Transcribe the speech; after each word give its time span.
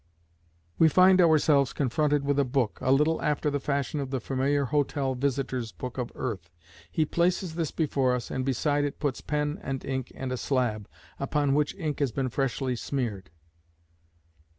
We 0.79 0.89
find 0.89 1.21
ourselves 1.21 1.73
confronted 1.73 2.25
with 2.25 2.39
a 2.39 2.43
book, 2.43 2.79
a 2.81 2.91
little 2.91 3.21
after 3.21 3.51
the 3.51 3.59
fashion 3.59 3.99
of 3.99 4.09
the 4.09 4.19
familiar 4.19 4.65
hotel 4.65 5.13
visitors' 5.13 5.71
book 5.73 5.99
of 5.99 6.11
earth. 6.15 6.49
He 6.91 7.05
places 7.05 7.53
this 7.53 7.69
before 7.69 8.15
us, 8.15 8.31
and 8.31 8.43
beside 8.43 8.83
it 8.83 8.97
puts 8.97 9.21
pen 9.21 9.59
and 9.61 9.85
ink 9.85 10.11
and 10.15 10.31
a 10.31 10.37
slab, 10.37 10.89
upon 11.19 11.53
which 11.53 11.75
ink 11.75 11.99
has 11.99 12.11
been 12.11 12.29
freshly 12.29 12.75
smeared. 12.75 13.29